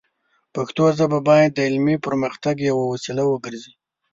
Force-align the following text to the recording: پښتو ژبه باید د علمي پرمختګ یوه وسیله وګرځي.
پښتو 0.55 0.83
ژبه 0.97 1.19
باید 1.29 1.51
د 1.53 1.59
علمي 1.67 1.97
پرمختګ 2.05 2.55
یوه 2.69 2.83
وسیله 2.93 3.23
وګرځي. 3.27 3.73